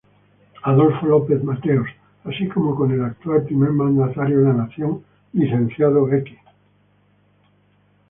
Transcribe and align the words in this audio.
Adolfo 0.63 1.05
López 1.05 1.43
Mateos, 1.43 1.87
así 2.23 2.47
como 2.47 2.73
con 2.73 2.91
el 2.91 3.03
actual 3.03 3.43
primer 3.43 3.69
mandatario 3.69 4.39
de 4.39 4.43
la 4.45 4.53
Nación, 4.53 5.03
Lic. 5.31 6.39